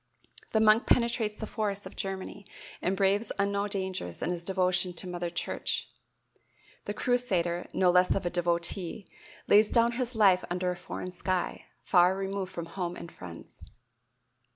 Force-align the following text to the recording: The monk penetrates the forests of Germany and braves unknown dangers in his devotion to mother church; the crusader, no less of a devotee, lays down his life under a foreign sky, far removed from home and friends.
The 0.53 0.59
monk 0.59 0.87
penetrates 0.87 1.35
the 1.35 1.45
forests 1.45 1.85
of 1.85 1.95
Germany 1.95 2.47
and 2.81 2.97
braves 2.97 3.31
unknown 3.37 3.69
dangers 3.69 4.23
in 4.23 4.31
his 4.31 4.43
devotion 4.43 4.93
to 4.93 5.05
mother 5.07 5.29
church; 5.29 5.89
the 6.85 6.93
crusader, 6.95 7.67
no 7.71 7.91
less 7.91 8.15
of 8.15 8.25
a 8.25 8.31
devotee, 8.31 9.05
lays 9.47 9.69
down 9.69 9.91
his 9.91 10.15
life 10.15 10.43
under 10.49 10.71
a 10.71 10.75
foreign 10.75 11.11
sky, 11.11 11.67
far 11.83 12.17
removed 12.17 12.51
from 12.51 12.65
home 12.65 12.95
and 12.95 13.11
friends. 13.11 13.63